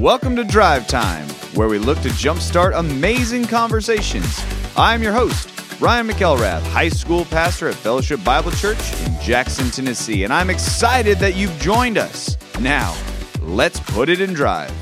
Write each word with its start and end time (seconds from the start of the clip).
Welcome 0.00 0.34
to 0.36 0.44
Drive 0.44 0.86
Time, 0.86 1.28
where 1.52 1.68
we 1.68 1.78
look 1.78 2.00
to 2.00 2.08
jumpstart 2.08 2.72
amazing 2.74 3.44
conversations. 3.44 4.42
I'm 4.74 5.02
your 5.02 5.12
host, 5.12 5.50
Ryan 5.78 6.08
McElrath, 6.08 6.62
high 6.62 6.88
school 6.88 7.26
pastor 7.26 7.68
at 7.68 7.74
Fellowship 7.74 8.24
Bible 8.24 8.50
Church 8.52 8.78
in 9.02 9.20
Jackson, 9.20 9.70
Tennessee, 9.70 10.24
and 10.24 10.32
I'm 10.32 10.48
excited 10.48 11.18
that 11.18 11.36
you've 11.36 11.54
joined 11.58 11.98
us. 11.98 12.38
Now, 12.58 12.96
let's 13.42 13.78
put 13.78 14.08
it 14.08 14.22
in 14.22 14.32
drive. 14.32 14.72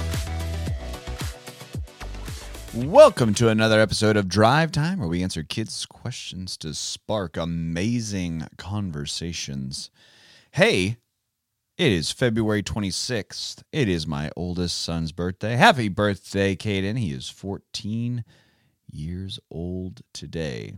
Welcome 2.72 3.34
to 3.34 3.48
another 3.48 3.80
episode 3.80 4.16
of 4.16 4.28
Drive 4.28 4.70
Time, 4.70 5.00
where 5.00 5.08
we 5.08 5.24
answer 5.24 5.42
kids' 5.42 5.84
questions 5.84 6.56
to 6.58 6.72
spark 6.74 7.36
amazing 7.36 8.46
conversations. 8.56 9.90
Hey, 10.52 10.98
it 11.78 11.92
is 11.92 12.10
February 12.10 12.62
26th. 12.62 13.62
It 13.72 13.88
is 13.88 14.06
my 14.06 14.30
oldest 14.36 14.82
son's 14.82 15.12
birthday. 15.12 15.54
Happy 15.54 15.88
birthday, 15.88 16.56
Caden. 16.56 16.98
He 16.98 17.12
is 17.12 17.28
14 17.28 18.24
years 18.90 19.38
old 19.48 20.02
today. 20.12 20.74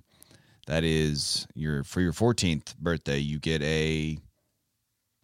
That 0.67 0.85
is 0.85 1.47
your 1.55 1.83
for 1.85 2.03
your 2.03 2.13
14th 2.13 2.77
birthday, 2.77 3.19
you 3.19 3.39
get 3.39 3.63
a 3.63 4.19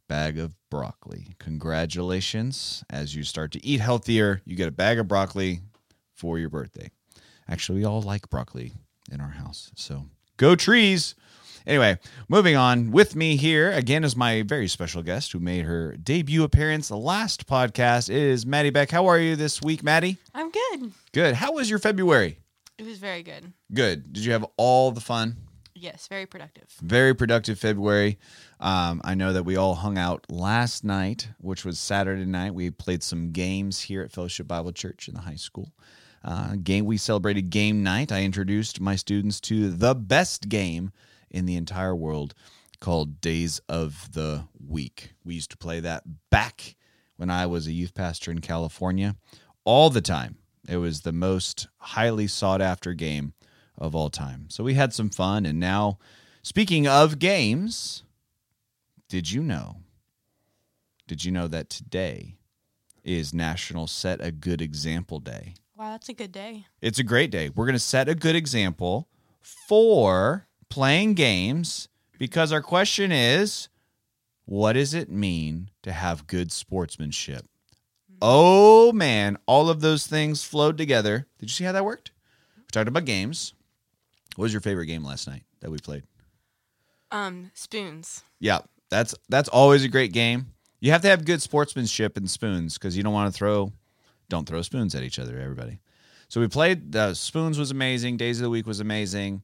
bag 0.08 0.38
of 0.38 0.54
broccoli. 0.70 1.34
Congratulations. 1.38 2.82
As 2.88 3.14
you 3.14 3.22
start 3.22 3.52
to 3.52 3.64
eat 3.64 3.80
healthier, 3.80 4.40
you 4.46 4.56
get 4.56 4.68
a 4.68 4.72
bag 4.72 4.98
of 4.98 5.08
broccoli 5.08 5.60
for 6.14 6.38
your 6.38 6.48
birthday. 6.48 6.90
Actually, 7.48 7.80
we 7.80 7.84
all 7.84 8.00
like 8.00 8.30
broccoli 8.30 8.72
in 9.12 9.20
our 9.20 9.28
house. 9.28 9.70
So, 9.76 10.06
go 10.38 10.56
trees. 10.56 11.14
Anyway, 11.66 11.98
moving 12.28 12.54
on. 12.54 12.92
With 12.92 13.16
me 13.16 13.36
here 13.36 13.72
again 13.72 14.04
is 14.04 14.14
my 14.14 14.42
very 14.42 14.68
special 14.68 15.02
guest 15.02 15.32
who 15.32 15.40
made 15.40 15.64
her 15.64 15.96
debut 15.96 16.44
appearance 16.44 16.88
the 16.88 16.96
last 16.96 17.48
podcast. 17.48 18.08
Is 18.08 18.46
Maddie 18.46 18.70
Beck. 18.70 18.90
How 18.90 19.06
are 19.06 19.18
you 19.18 19.34
this 19.34 19.60
week, 19.60 19.82
Maddie? 19.82 20.16
I'm 20.32 20.50
good. 20.50 20.92
Good. 21.12 21.34
How 21.34 21.52
was 21.52 21.68
your 21.68 21.80
February? 21.80 22.38
It 22.78 22.86
was 22.86 22.98
very 22.98 23.24
good. 23.24 23.52
Good. 23.74 24.12
Did 24.12 24.24
you 24.24 24.32
have 24.32 24.46
all 24.56 24.92
the 24.92 25.00
fun? 25.00 25.36
Yes, 25.74 26.06
very 26.08 26.24
productive. 26.24 26.72
Very 26.80 27.14
productive 27.14 27.58
February. 27.58 28.18
Um, 28.60 29.00
I 29.04 29.14
know 29.14 29.32
that 29.32 29.42
we 29.42 29.56
all 29.56 29.74
hung 29.74 29.98
out 29.98 30.24
last 30.30 30.84
night, 30.84 31.28
which 31.38 31.64
was 31.64 31.78
Saturday 31.80 32.24
night. 32.24 32.54
We 32.54 32.70
played 32.70 33.02
some 33.02 33.32
games 33.32 33.80
here 33.80 34.02
at 34.02 34.12
Fellowship 34.12 34.46
Bible 34.46 34.72
Church 34.72 35.08
in 35.08 35.14
the 35.14 35.20
high 35.20 35.34
school. 35.34 35.72
Uh, 36.24 36.54
game 36.62 36.86
we 36.86 36.96
celebrated 36.96 37.50
game 37.50 37.82
night. 37.82 38.12
I 38.12 38.22
introduced 38.22 38.80
my 38.80 38.96
students 38.96 39.40
to 39.42 39.70
the 39.70 39.94
best 39.94 40.48
game 40.48 40.92
in 41.30 41.46
the 41.46 41.56
entire 41.56 41.94
world 41.94 42.34
called 42.80 43.20
Days 43.20 43.60
of 43.68 44.12
the 44.12 44.44
Week. 44.64 45.14
We 45.24 45.34
used 45.34 45.50
to 45.50 45.56
play 45.56 45.80
that 45.80 46.04
back 46.30 46.76
when 47.16 47.30
I 47.30 47.46
was 47.46 47.66
a 47.66 47.72
youth 47.72 47.94
pastor 47.94 48.30
in 48.30 48.40
California 48.40 49.16
all 49.64 49.90
the 49.90 50.00
time. 50.00 50.36
It 50.68 50.78
was 50.78 51.02
the 51.02 51.12
most 51.12 51.68
highly 51.78 52.26
sought 52.26 52.60
after 52.60 52.92
game 52.92 53.34
of 53.78 53.94
all 53.94 54.10
time. 54.10 54.46
So 54.48 54.64
we 54.64 54.74
had 54.74 54.92
some 54.92 55.10
fun. 55.10 55.46
And 55.46 55.60
now, 55.60 55.98
speaking 56.42 56.86
of 56.86 57.18
games, 57.18 58.02
did 59.08 59.30
you 59.30 59.42
know? 59.42 59.76
Did 61.06 61.24
you 61.24 61.30
know 61.30 61.46
that 61.48 61.70
today 61.70 62.34
is 63.04 63.32
National 63.32 63.86
Set 63.86 64.20
a 64.20 64.32
Good 64.32 64.60
Example 64.60 65.20
Day? 65.20 65.54
Wow, 65.76 65.92
that's 65.92 66.08
a 66.08 66.14
good 66.14 66.32
day. 66.32 66.66
It's 66.80 66.98
a 66.98 67.04
great 67.04 67.30
day. 67.30 67.50
We're 67.50 67.66
going 67.66 67.74
to 67.74 67.78
set 67.78 68.08
a 68.08 68.14
good 68.14 68.34
example 68.34 69.08
for 69.40 70.48
playing 70.68 71.14
games 71.14 71.88
because 72.18 72.52
our 72.52 72.62
question 72.62 73.12
is 73.12 73.68
what 74.44 74.74
does 74.74 74.94
it 74.94 75.10
mean 75.10 75.70
to 75.82 75.92
have 75.92 76.26
good 76.26 76.52
sportsmanship? 76.52 77.46
Oh 78.22 78.92
man, 78.92 79.36
all 79.46 79.68
of 79.68 79.80
those 79.80 80.06
things 80.06 80.44
flowed 80.44 80.78
together. 80.78 81.26
Did 81.38 81.50
you 81.50 81.54
see 81.54 81.64
how 81.64 81.72
that 81.72 81.84
worked? 81.84 82.12
We 82.56 82.64
talked 82.72 82.88
about 82.88 83.04
games. 83.04 83.54
What 84.36 84.44
was 84.44 84.52
your 84.52 84.60
favorite 84.60 84.86
game 84.86 85.04
last 85.04 85.26
night 85.26 85.42
that 85.60 85.70
we 85.70 85.78
played? 85.78 86.04
Um, 87.10 87.50
spoons. 87.54 88.22
Yeah, 88.40 88.60
that's 88.90 89.14
that's 89.28 89.48
always 89.48 89.84
a 89.84 89.88
great 89.88 90.12
game. 90.12 90.46
You 90.80 90.92
have 90.92 91.02
to 91.02 91.08
have 91.08 91.24
good 91.24 91.42
sportsmanship 91.42 92.16
in 92.16 92.28
spoons 92.28 92.74
because 92.74 92.96
you 92.96 93.02
don't 93.02 93.12
want 93.12 93.32
to 93.32 93.36
throw 93.36 93.72
don't 94.28 94.46
throw 94.46 94.62
spoons 94.62 94.94
at 94.94 95.02
each 95.02 95.18
other, 95.18 95.38
everybody. 95.38 95.80
So 96.28 96.40
we 96.40 96.48
played 96.48 96.92
the 96.92 97.14
spoons 97.14 97.58
was 97.58 97.70
amazing, 97.70 98.16
days 98.16 98.38
of 98.38 98.44
the 98.44 98.50
week 98.50 98.66
was 98.66 98.80
amazing. 98.80 99.42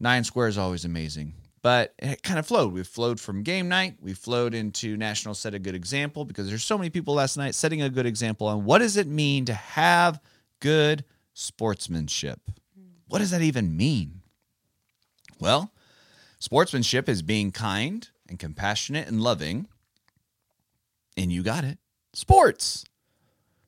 Nine 0.00 0.24
Square 0.24 0.48
is 0.48 0.58
always 0.58 0.84
amazing. 0.84 1.34
But 1.62 1.94
it 1.98 2.22
kind 2.22 2.38
of 2.38 2.46
flowed. 2.46 2.72
We 2.72 2.82
flowed 2.82 3.20
from 3.20 3.42
game 3.42 3.68
night. 3.68 3.96
We 4.00 4.14
flowed 4.14 4.54
into 4.54 4.96
National 4.96 5.34
Set 5.34 5.52
a 5.52 5.58
Good 5.58 5.74
Example 5.74 6.24
because 6.24 6.48
there's 6.48 6.64
so 6.64 6.78
many 6.78 6.88
people 6.88 7.14
last 7.14 7.36
night 7.36 7.54
setting 7.54 7.82
a 7.82 7.90
good 7.90 8.06
example 8.06 8.46
on 8.46 8.64
what 8.64 8.78
does 8.78 8.96
it 8.96 9.06
mean 9.06 9.44
to 9.44 9.52
have 9.52 10.20
good 10.60 11.04
sportsmanship? 11.34 12.40
What 13.08 13.18
does 13.18 13.30
that 13.30 13.42
even 13.42 13.76
mean? 13.76 14.22
Well, 15.38 15.70
sportsmanship 16.38 17.08
is 17.08 17.20
being 17.20 17.50
kind 17.50 18.08
and 18.26 18.38
compassionate 18.38 19.08
and 19.08 19.20
loving. 19.20 19.66
And 21.16 21.30
you 21.30 21.42
got 21.42 21.64
it. 21.64 21.78
Sports. 22.14 22.84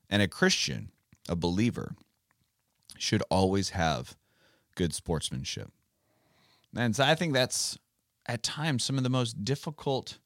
And 0.09 0.23
a 0.23 0.29
Christian, 0.29 0.93
a 1.29 1.37
believer, 1.37 1.95
should 2.97 3.23
always 3.31 3.71
have 3.71 4.17
good 4.77 4.95
sportsmanship. 4.95 5.71
And 6.77 6.97
so 6.97 7.05
I 7.05 7.15
think 7.15 7.35
that's 7.35 7.79
at 8.27 8.43
times 8.43 8.85
some 8.85 8.97
of 8.97 9.05
the 9.05 9.11
most 9.11 9.45
difficult 9.45 10.19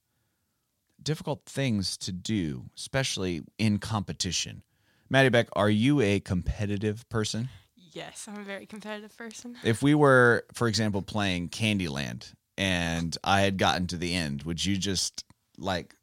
difficult 1.03 1.45
things 1.47 1.97
to 1.97 2.11
do, 2.11 2.65
especially 2.77 3.43
in 3.59 3.79
competition. 3.79 4.63
Maddie 5.09 5.29
Beck, 5.29 5.49
are 5.55 5.71
you 5.71 6.01
a 6.01 6.19
competitive 6.19 7.09
person? 7.09 7.49
Yes, 7.77 8.27
I'm 8.29 8.41
a 8.41 8.45
very 8.45 8.67
competitive 8.67 9.17
person. 9.17 9.57
If 9.63 9.83
we 9.83 9.95
were, 9.95 10.45
for 10.53 10.67
example, 10.67 11.03
playing 11.03 11.51
Candyland 11.51 12.33
and 12.59 13.17
I 13.23 13.43
had 13.43 13.57
gotten 13.57 13.87
to 13.89 13.97
the 13.97 14.15
end, 14.15 14.43
would 14.43 14.65
you 14.65 14.77
just 14.77 15.25
like 15.59 15.95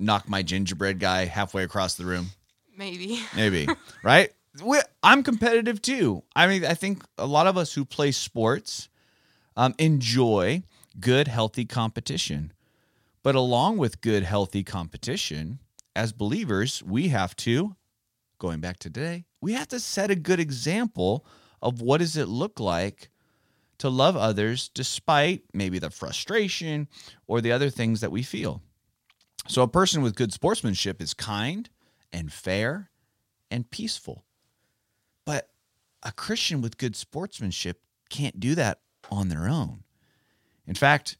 knock 0.00 0.28
my 0.28 0.42
gingerbread 0.42 0.98
guy 0.98 1.26
halfway 1.26 1.62
across 1.62 1.94
the 1.94 2.06
room? 2.06 2.28
Maybe. 2.76 3.20
Maybe, 3.36 3.68
right? 4.02 4.32
We, 4.64 4.80
I'm 5.02 5.22
competitive 5.22 5.82
too. 5.82 6.22
I 6.34 6.46
mean, 6.46 6.64
I 6.64 6.74
think 6.74 7.04
a 7.18 7.26
lot 7.26 7.46
of 7.46 7.56
us 7.58 7.72
who 7.74 7.84
play 7.84 8.12
sports 8.12 8.88
um, 9.56 9.74
enjoy 9.78 10.62
good, 11.00 11.28
healthy 11.28 11.64
competition. 11.64 12.52
But 13.22 13.34
along 13.34 13.78
with 13.78 14.00
good, 14.00 14.24
healthy 14.24 14.64
competition, 14.64 15.60
as 15.94 16.12
believers, 16.12 16.82
we 16.82 17.08
have 17.08 17.36
to, 17.36 17.76
going 18.38 18.60
back 18.60 18.78
to 18.80 18.90
today, 18.90 19.24
we 19.40 19.52
have 19.52 19.68
to 19.68 19.80
set 19.80 20.10
a 20.10 20.16
good 20.16 20.40
example 20.40 21.24
of 21.60 21.80
what 21.80 21.98
does 21.98 22.16
it 22.16 22.28
look 22.28 22.58
like 22.58 23.10
to 23.78 23.88
love 23.88 24.16
others 24.16 24.68
despite 24.74 25.42
maybe 25.52 25.78
the 25.78 25.90
frustration 25.90 26.88
or 27.26 27.40
the 27.40 27.52
other 27.52 27.70
things 27.70 28.00
that 28.00 28.12
we 28.12 28.22
feel. 28.22 28.62
So 29.48 29.62
a 29.62 29.68
person 29.68 30.02
with 30.02 30.14
good 30.14 30.32
sportsmanship 30.32 31.02
is 31.02 31.14
kind 31.14 31.68
and 32.12 32.32
fair 32.32 32.90
and 33.50 33.68
peaceful. 33.70 34.24
But 35.24 35.48
a 36.02 36.12
Christian 36.12 36.60
with 36.60 36.78
good 36.78 36.96
sportsmanship 36.96 37.80
can't 38.08 38.38
do 38.38 38.54
that 38.54 38.80
on 39.12 39.28
their 39.28 39.46
own. 39.46 39.84
In 40.66 40.74
fact, 40.74 41.16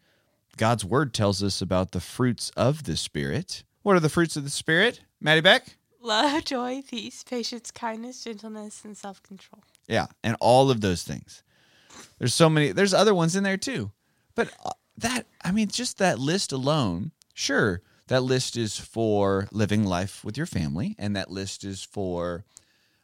God's 0.56 0.84
word 0.84 1.12
tells 1.12 1.42
us 1.42 1.60
about 1.60 1.92
the 1.92 2.00
fruits 2.00 2.50
of 2.56 2.84
the 2.84 2.96
Spirit. 2.96 3.64
What 3.82 3.96
are 3.96 4.00
the 4.00 4.08
fruits 4.08 4.36
of 4.36 4.44
the 4.44 4.50
Spirit, 4.50 5.00
Maddie 5.20 5.40
Beck? 5.40 5.76
Love, 6.00 6.44
joy, 6.44 6.82
peace, 6.88 7.22
patience, 7.22 7.70
kindness, 7.70 8.24
gentleness, 8.24 8.84
and 8.84 8.96
self 8.96 9.22
control. 9.22 9.62
Yeah, 9.86 10.06
and 10.24 10.36
all 10.40 10.70
of 10.70 10.80
those 10.80 11.02
things. 11.04 11.42
There's 12.18 12.34
so 12.34 12.48
many, 12.48 12.72
there's 12.72 12.94
other 12.94 13.14
ones 13.14 13.36
in 13.36 13.44
there 13.44 13.56
too. 13.56 13.90
But 14.34 14.48
uh, 14.64 14.70
that, 14.98 15.26
I 15.44 15.52
mean, 15.52 15.68
just 15.68 15.98
that 15.98 16.18
list 16.18 16.50
alone, 16.52 17.12
sure, 17.34 17.82
that 18.08 18.22
list 18.22 18.56
is 18.56 18.78
for 18.78 19.48
living 19.52 19.84
life 19.84 20.24
with 20.24 20.36
your 20.36 20.46
family, 20.46 20.96
and 20.98 21.14
that 21.14 21.30
list 21.30 21.62
is 21.64 21.82
for 21.82 22.44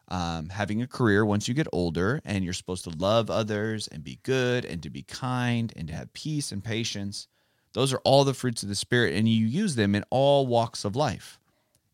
um, 0.09 0.49
having 0.49 0.81
a 0.81 0.87
career 0.87 1.25
once 1.25 1.49
you 1.49 1.55
get 1.55 1.69
older, 1.73 2.21
and 2.25 2.45
you're 2.45 2.55
supposed 2.55 2.85
to 2.85 2.91
love 2.91 3.31
others 3.31 3.89
and 3.89 4.03
be 4.03 4.19
good 4.23 4.65
and 4.65 4.83
to 4.83 4.91
be 4.91 5.03
kind 5.03 5.73
and 5.77 5.89
to 5.89 5.95
have 5.95 6.13
peace 6.13 6.51
and 6.51 6.65
patience. 6.65 7.29
Those 7.75 7.93
are 7.93 8.01
all 8.05 8.25
the 8.25 8.35
fruits 8.35 8.63
of 8.63 8.69
the 8.69 8.75
Spirit, 8.75 9.15
and 9.15 9.29
you 9.29 9.47
use 9.47 9.75
them 9.75 9.95
in 9.95 10.05
all 10.11 10.47
walks 10.47 10.85
of 10.85 10.97
life, 10.97 11.39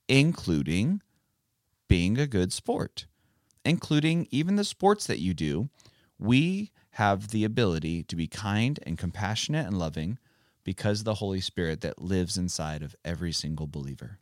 including 0.08 1.02
being 1.88 2.18
a 2.18 2.26
good 2.26 2.52
sport, 2.52 3.06
including 3.64 4.28
even 4.30 4.56
the 4.56 4.64
sports 4.64 5.06
that 5.06 5.18
you 5.18 5.34
do. 5.34 5.68
We 6.18 6.70
have 6.90 7.28
the 7.28 7.44
ability 7.44 8.04
to 8.04 8.14
be 8.14 8.28
kind 8.28 8.78
and 8.86 8.96
compassionate 8.96 9.66
and 9.66 9.76
loving 9.76 10.18
because 10.62 11.00
of 11.00 11.04
the 11.04 11.14
Holy 11.14 11.40
Spirit 11.40 11.80
that 11.80 12.00
lives 12.00 12.38
inside 12.38 12.82
of 12.82 12.94
every 13.04 13.32
single 13.32 13.66
believer. 13.66 14.20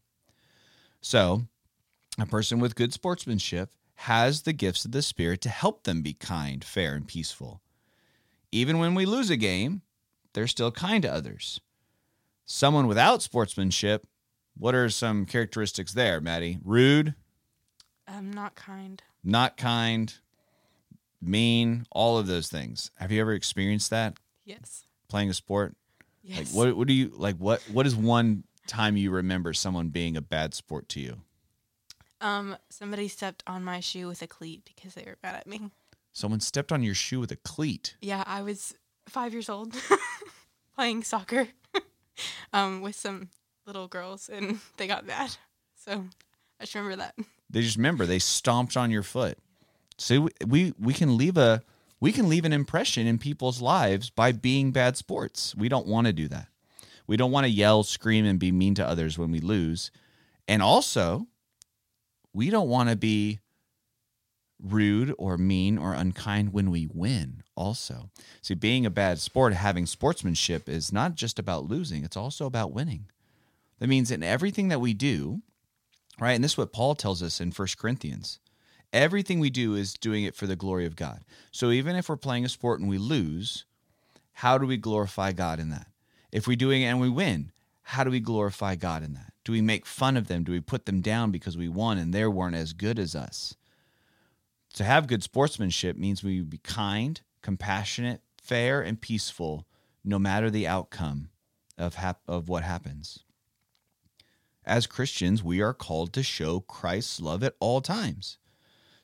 So, 1.02 1.42
a 2.18 2.26
person 2.26 2.58
with 2.58 2.74
good 2.74 2.92
sportsmanship 2.92 3.70
has 3.94 4.42
the 4.42 4.52
gifts 4.52 4.84
of 4.84 4.92
the 4.92 5.02
Spirit 5.02 5.40
to 5.42 5.48
help 5.48 5.84
them 5.84 6.02
be 6.02 6.12
kind, 6.14 6.64
fair, 6.64 6.94
and 6.94 7.06
peaceful. 7.06 7.60
Even 8.50 8.78
when 8.78 8.94
we 8.94 9.06
lose 9.06 9.30
a 9.30 9.36
game, 9.36 9.82
they're 10.32 10.46
still 10.46 10.70
kind 10.72 11.02
to 11.02 11.12
others. 11.12 11.60
Someone 12.44 12.86
without 12.86 13.22
sportsmanship, 13.22 14.06
what 14.56 14.74
are 14.74 14.88
some 14.90 15.24
characteristics 15.24 15.92
there, 15.92 16.20
Maddie? 16.20 16.58
Rude, 16.64 17.14
Um, 18.08 18.30
not 18.32 18.54
kind. 18.54 19.02
not 19.24 19.56
kind, 19.56 20.12
mean, 21.20 21.86
all 21.90 22.18
of 22.18 22.26
those 22.26 22.48
things. 22.48 22.90
Have 22.96 23.12
you 23.12 23.20
ever 23.20 23.32
experienced 23.32 23.90
that 23.90 24.18
Yes. 24.44 24.84
playing 25.08 25.30
a 25.30 25.34
sport? 25.34 25.76
Yes. 26.22 26.38
Like 26.38 26.48
what 26.48 26.76
what 26.76 26.88
do 26.88 26.94
you 26.94 27.08
like 27.16 27.36
what 27.36 27.62
what 27.70 27.86
is 27.86 27.96
one 27.96 28.44
time 28.66 28.96
you 28.96 29.10
remember 29.10 29.52
someone 29.52 29.88
being 29.88 30.16
a 30.16 30.20
bad 30.20 30.54
sport 30.54 30.88
to 30.90 31.00
you? 31.00 31.22
Um, 32.22 32.56
somebody 32.70 33.08
stepped 33.08 33.42
on 33.48 33.64
my 33.64 33.80
shoe 33.80 34.06
with 34.06 34.22
a 34.22 34.28
cleat 34.28 34.64
because 34.64 34.94
they 34.94 35.02
were 35.02 35.19
mad 35.22 35.34
at 35.34 35.46
me. 35.46 35.70
Someone 36.12 36.40
stepped 36.40 36.70
on 36.70 36.82
your 36.82 36.94
shoe 36.94 37.19
with 37.19 37.32
a 37.32 37.36
cleat. 37.36 37.96
Yeah, 38.00 38.22
I 38.26 38.42
was 38.42 38.74
five 39.08 39.32
years 39.32 39.48
old, 39.48 39.74
playing 40.76 41.02
soccer, 41.02 41.48
um, 42.52 42.80
with 42.80 42.94
some 42.94 43.30
little 43.66 43.88
girls, 43.88 44.28
and 44.28 44.60
they 44.76 44.86
got 44.86 45.04
mad. 45.04 45.36
So 45.74 46.04
I 46.60 46.64
just 46.64 46.74
remember 46.76 46.96
that. 46.96 47.16
They 47.50 47.60
just 47.60 47.76
remember 47.76 48.06
they 48.06 48.20
stomped 48.20 48.76
on 48.76 48.90
your 48.90 49.02
foot. 49.02 49.36
So 49.98 50.28
we 50.46 50.74
we 50.78 50.94
can 50.94 51.16
leave 51.16 51.36
a 51.36 51.62
we 51.98 52.12
can 52.12 52.28
leave 52.28 52.44
an 52.44 52.52
impression 52.52 53.06
in 53.06 53.19
people's 53.19 53.60
lives 53.60 54.10
by 54.10 54.30
being 54.30 54.70
bad 54.70 54.96
sports. 54.96 55.56
We 55.56 55.69
don't 55.69 55.86
want 55.86 56.06
to 56.06 56.12
do 56.12 56.28
that. 56.28 56.46
We 57.06 57.16
don't 57.16 57.32
want 57.32 57.46
to 57.46 57.50
yell, 57.50 57.82
scream, 57.82 58.24
and 58.24 58.38
be 58.38 58.52
mean 58.52 58.74
to 58.76 58.86
others 58.86 59.19
when 59.19 59.32
we 59.32 59.40
lose. 59.40 59.90
And 60.48 60.62
also, 60.62 61.26
we 62.32 62.50
don't 62.50 62.69
want 62.69 62.88
to 62.88 62.96
be 62.96 63.40
rude 64.62 65.14
or 65.19 65.37
mean 65.37 65.76
or 65.76 65.93
unkind 65.93 66.52
when 66.52 66.70
we 66.70 66.88
win, 66.93 67.43
also. 67.55 68.11
See, 68.40 68.55
being 68.55 68.87
a 68.87 68.90
bad 68.90 69.19
sport, 69.19 69.55
having 69.55 69.87
sportsmanship 69.87 70.69
is 70.69 70.93
not 70.93 71.14
just 71.14 71.38
about 71.38 71.69
losing, 71.69 72.05
it's 72.05 72.17
also 72.17 72.46
about 72.46 72.73
winning. 72.73 73.06
That 73.79 73.88
means 73.88 74.11
in 74.11 74.23
everything 74.23 74.69
that 74.69 74.81
we 74.81 74.94
do, 74.94 75.43
right? 76.20 76.32
And 76.32 76.44
this 76.44 76.52
is 76.52 76.58
what 76.58 76.73
Paul 76.73 76.94
tells 76.94 77.23
us 77.23 77.40
in 77.40 77.50
First 77.50 77.79
Corinthians. 77.79 78.38
Everything 78.93 79.40
we 79.40 79.50
do 79.50 79.75
is 79.75 79.94
doing 79.94 80.25
it 80.25 80.37
for 80.37 80.46
the 80.46 80.55
glory 80.55 80.87
of 80.87 80.96
God. 80.96 81.25
So 81.50 81.70
even 81.70 81.96
if 81.96 82.08
we're 82.08 82.17
playing 82.17 82.44
a 82.44 82.49
sport 82.49 82.79
and 82.79 82.88
we 82.88 82.99
lose, 82.99 83.64
how 84.34 84.58
do 84.58 84.67
we 84.67 84.76
glorify 84.76 85.32
God 85.32 85.58
in 85.58 85.70
that? 85.70 85.88
If 86.31 86.46
we're 86.46 86.56
doing 86.56 86.82
it 86.82 86.87
and 86.87 87.00
we 87.00 87.08
win, 87.08 87.52
how 87.82 88.05
do 88.05 88.11
we 88.11 88.20
glorify 88.20 88.76
God 88.76 89.02
in 89.02 89.14
that? 89.14 89.31
Do 89.44 89.52
we 89.52 89.60
make 89.60 89.86
fun 89.86 90.16
of 90.16 90.28
them? 90.28 90.44
Do 90.44 90.52
we 90.52 90.60
put 90.60 90.86
them 90.86 91.00
down 91.00 91.30
because 91.30 91.56
we 91.56 91.68
won 91.68 91.98
and 91.98 92.12
they 92.12 92.24
weren't 92.26 92.54
as 92.54 92.72
good 92.72 92.98
as 92.98 93.14
us? 93.14 93.54
To 94.74 94.84
have 94.84 95.06
good 95.06 95.22
sportsmanship 95.22 95.96
means 95.96 96.22
we 96.22 96.40
be 96.40 96.58
kind, 96.58 97.20
compassionate, 97.42 98.22
fair, 98.40 98.80
and 98.80 99.00
peaceful, 99.00 99.66
no 100.04 100.18
matter 100.18 100.50
the 100.50 100.66
outcome 100.66 101.28
of 101.76 101.96
hap- 101.96 102.22
of 102.28 102.48
what 102.48 102.62
happens. 102.62 103.20
As 104.64 104.86
Christians, 104.86 105.42
we 105.42 105.60
are 105.60 105.74
called 105.74 106.12
to 106.12 106.22
show 106.22 106.60
Christ's 106.60 107.20
love 107.20 107.42
at 107.42 107.56
all 107.58 107.80
times. 107.80 108.38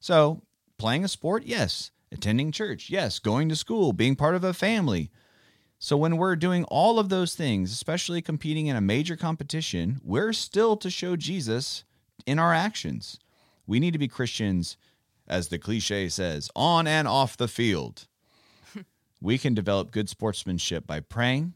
So, 0.01 0.43
playing 0.79 1.05
a 1.05 1.09
sport, 1.09 1.45
yes. 1.45 1.91
Attending 2.13 2.53
church, 2.53 2.89
yes. 2.89 3.19
Going 3.19 3.49
to 3.49 3.57
school, 3.57 3.93
being 3.93 4.17
part 4.17 4.37
of 4.37 4.45
a 4.45 4.55
family. 4.55 5.11
So, 5.81 5.97
when 5.97 6.17
we're 6.17 6.35
doing 6.35 6.65
all 6.65 6.99
of 6.99 7.09
those 7.09 7.37
things, 7.37 7.73
especially 7.73 8.21
competing 8.21 8.67
in 8.67 8.75
a 8.75 8.81
major 8.81 9.15
competition, 9.15 10.01
we're 10.03 10.33
still 10.33 10.77
to 10.77 10.91
show 10.91 11.15
Jesus 11.15 11.85
in 12.27 12.41
our 12.41 12.53
actions. 12.53 13.21
We 13.65 13.79
need 13.79 13.93
to 13.93 13.99
be 13.99 14.09
Christians, 14.09 14.77
as 15.29 15.49
the 15.49 15.59
cliche 15.59 16.09
says, 16.09 16.51
on 16.57 16.89
and 16.89 17.07
off 17.07 17.37
the 17.37 17.47
field. 17.47 18.09
we 19.21 19.39
can 19.39 19.55
develop 19.55 19.93
good 19.93 20.09
sportsmanship 20.09 20.85
by 20.85 20.99
praying, 20.99 21.55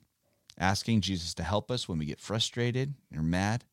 asking 0.56 1.00
Jesus 1.00 1.34
to 1.34 1.42
help 1.42 1.68
us 1.68 1.88
when 1.88 1.98
we 1.98 2.06
get 2.06 2.20
frustrated 2.20 2.94
or 3.16 3.22
mad, 3.22 3.64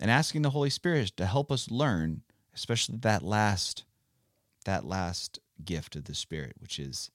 and 0.00 0.10
asking 0.10 0.42
the 0.42 0.50
Holy 0.50 0.70
Spirit 0.70 1.12
to 1.16 1.26
help 1.26 1.52
us 1.52 1.70
learn, 1.70 2.22
especially 2.54 2.96
that 2.98 3.22
last 3.22 3.84
that 4.64 4.84
last 4.84 5.38
gift 5.64 5.94
of 5.94 6.06
the 6.06 6.14
Spirit, 6.14 6.54
which 6.58 6.80
is 6.80 7.12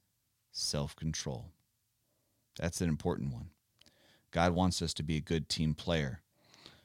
self-control. 0.54 1.52
That's 2.62 2.80
an 2.80 2.90
important 2.90 3.34
one. 3.34 3.50
God 4.30 4.54
wants 4.54 4.81
us 4.81 4.94
to 4.94 5.04
be 5.04 5.18
a 5.18 5.22
good 5.22 5.50
team 5.50 5.74
player. 5.74 6.22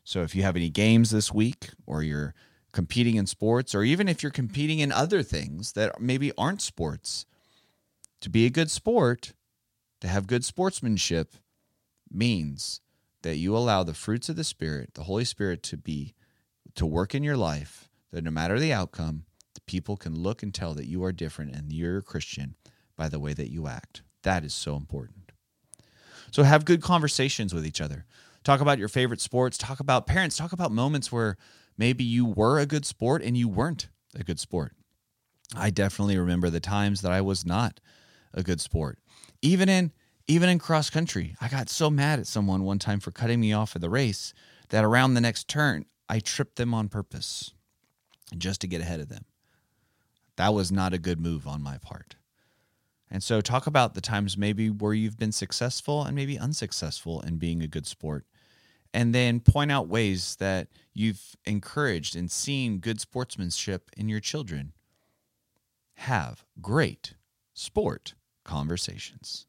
So 0.04 0.22
if 0.22 0.34
you 0.34 0.42
have 0.42 0.56
any 0.56 0.70
games 0.70 1.10
this 1.10 1.32
week 1.32 1.68
or 1.86 2.02
you're 2.02 2.34
competing 2.72 3.16
in 3.16 3.26
sports 3.26 3.74
or 3.74 3.82
even 3.82 4.08
if 4.08 4.22
you're 4.22 4.32
competing 4.32 4.78
in 4.78 4.90
other 4.90 5.22
things 5.22 5.72
that 5.72 6.00
maybe 6.00 6.32
aren't 6.38 6.62
sports, 6.62 7.26
to 8.22 8.30
be 8.30 8.46
a 8.46 8.50
good 8.50 8.70
sport, 8.70 9.34
to 10.00 10.08
have 10.08 10.26
good 10.26 10.44
sportsmanship 10.44 11.34
means 12.10 12.80
that 13.22 13.36
you 13.36 13.54
allow 13.54 13.82
the 13.82 13.94
fruits 13.94 14.28
of 14.28 14.36
the 14.36 14.44
spirit, 14.44 14.94
the 14.94 15.04
Holy 15.04 15.24
Spirit 15.24 15.62
to 15.64 15.76
be 15.76 16.14
to 16.74 16.86
work 16.86 17.14
in 17.14 17.22
your 17.22 17.36
life 17.36 17.88
that 18.12 18.24
no 18.24 18.30
matter 18.30 18.58
the 18.58 18.72
outcome, 18.72 19.24
the 19.54 19.60
people 19.62 19.96
can 19.96 20.14
look 20.14 20.42
and 20.42 20.54
tell 20.54 20.72
that 20.74 20.86
you 20.86 21.04
are 21.04 21.12
different 21.12 21.54
and 21.54 21.72
you're 21.72 21.98
a 21.98 22.02
Christian 22.02 22.54
by 22.96 23.08
the 23.08 23.20
way 23.20 23.34
that 23.34 23.50
you 23.50 23.66
act. 23.66 24.02
That 24.22 24.44
is 24.44 24.54
so 24.54 24.76
important. 24.76 25.25
So 26.30 26.42
have 26.42 26.64
good 26.64 26.82
conversations 26.82 27.54
with 27.54 27.66
each 27.66 27.80
other. 27.80 28.04
Talk 28.44 28.60
about 28.60 28.78
your 28.78 28.88
favorite 28.88 29.20
sports, 29.20 29.58
talk 29.58 29.80
about 29.80 30.06
parents, 30.06 30.36
talk 30.36 30.52
about 30.52 30.70
moments 30.70 31.10
where 31.10 31.36
maybe 31.76 32.04
you 32.04 32.24
were 32.24 32.58
a 32.58 32.66
good 32.66 32.86
sport 32.86 33.22
and 33.22 33.36
you 33.36 33.48
weren't 33.48 33.88
a 34.14 34.22
good 34.22 34.38
sport. 34.38 34.72
I 35.54 35.70
definitely 35.70 36.18
remember 36.18 36.50
the 36.50 36.60
times 36.60 37.02
that 37.02 37.12
I 37.12 37.20
was 37.20 37.44
not 37.44 37.80
a 38.34 38.42
good 38.42 38.60
sport. 38.60 38.98
Even 39.42 39.68
in 39.68 39.92
even 40.28 40.48
in 40.48 40.58
cross 40.58 40.90
country, 40.90 41.36
I 41.40 41.48
got 41.48 41.68
so 41.68 41.88
mad 41.88 42.18
at 42.18 42.26
someone 42.26 42.64
one 42.64 42.80
time 42.80 42.98
for 42.98 43.12
cutting 43.12 43.40
me 43.40 43.52
off 43.52 43.76
of 43.76 43.80
the 43.80 43.90
race 43.90 44.34
that 44.70 44.84
around 44.84 45.14
the 45.14 45.20
next 45.20 45.46
turn, 45.46 45.86
I 46.08 46.18
tripped 46.18 46.56
them 46.56 46.74
on 46.74 46.88
purpose 46.88 47.54
just 48.36 48.60
to 48.62 48.66
get 48.66 48.80
ahead 48.80 48.98
of 48.98 49.08
them. 49.08 49.24
That 50.36 50.52
was 50.52 50.72
not 50.72 50.92
a 50.92 50.98
good 50.98 51.20
move 51.20 51.46
on 51.46 51.62
my 51.62 51.78
part. 51.78 52.16
And 53.10 53.22
so, 53.22 53.40
talk 53.40 53.66
about 53.66 53.94
the 53.94 54.00
times 54.00 54.36
maybe 54.36 54.68
where 54.68 54.94
you've 54.94 55.18
been 55.18 55.32
successful 55.32 56.02
and 56.02 56.16
maybe 56.16 56.38
unsuccessful 56.38 57.20
in 57.20 57.36
being 57.36 57.62
a 57.62 57.68
good 57.68 57.86
sport. 57.86 58.24
And 58.92 59.14
then 59.14 59.40
point 59.40 59.70
out 59.70 59.88
ways 59.88 60.36
that 60.36 60.68
you've 60.94 61.36
encouraged 61.44 62.16
and 62.16 62.30
seen 62.30 62.78
good 62.78 63.00
sportsmanship 63.00 63.90
in 63.96 64.08
your 64.08 64.20
children. 64.20 64.72
Have 65.94 66.44
great 66.60 67.14
sport 67.54 68.14
conversations. 68.44 69.46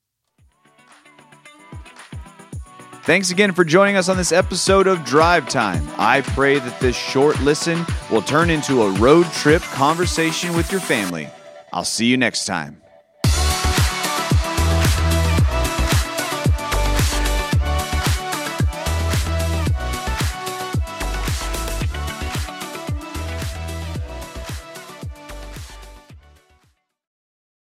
Thanks 3.04 3.32
again 3.32 3.54
for 3.54 3.64
joining 3.64 3.96
us 3.96 4.10
on 4.10 4.18
this 4.18 4.34
episode 4.34 4.86
of 4.86 5.06
Drive 5.06 5.48
Time. 5.48 5.88
I 5.98 6.22
pray 6.22 6.60
that 6.60 6.80
this 6.82 6.98
short 6.98 7.40
listen 7.40 7.86
will 8.12 8.22
turn 8.22 8.50
into 8.50 8.82
a 8.82 8.92
road 9.00 9.26
trip 9.28 9.62
conversation 9.62 10.54
with 10.58 10.74
your 10.74 10.82
family. 10.82 11.30
I'll 11.72 11.86
see 11.86 12.08
you 12.08 12.18
next 12.18 12.44
time. 12.44 12.82